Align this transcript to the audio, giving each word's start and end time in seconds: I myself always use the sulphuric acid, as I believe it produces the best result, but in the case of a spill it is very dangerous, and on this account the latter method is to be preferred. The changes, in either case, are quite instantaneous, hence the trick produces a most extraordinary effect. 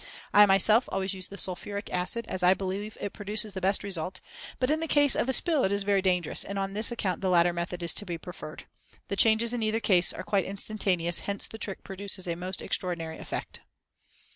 I 0.33 0.47
myself 0.47 0.89
always 0.91 1.13
use 1.13 1.27
the 1.27 1.37
sulphuric 1.37 1.93
acid, 1.93 2.25
as 2.27 2.41
I 2.41 2.55
believe 2.55 2.97
it 2.99 3.13
produces 3.13 3.53
the 3.53 3.61
best 3.61 3.83
result, 3.83 4.19
but 4.57 4.71
in 4.71 4.79
the 4.79 4.87
case 4.87 5.15
of 5.15 5.29
a 5.29 5.31
spill 5.31 5.63
it 5.63 5.71
is 5.71 5.83
very 5.83 6.01
dangerous, 6.01 6.43
and 6.43 6.57
on 6.57 6.73
this 6.73 6.91
account 6.91 7.21
the 7.21 7.29
latter 7.29 7.53
method 7.53 7.83
is 7.83 7.93
to 7.93 8.05
be 8.07 8.17
preferred. 8.17 8.65
The 9.09 9.15
changes, 9.15 9.53
in 9.53 9.61
either 9.61 9.79
case, 9.79 10.11
are 10.11 10.23
quite 10.23 10.45
instantaneous, 10.45 11.19
hence 11.19 11.47
the 11.47 11.59
trick 11.59 11.83
produces 11.83 12.27
a 12.27 12.33
most 12.35 12.63
extraordinary 12.63 13.19
effect. 13.19 13.59